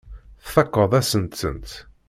[0.45, 1.69] Tfakkeḍ-asen-tent.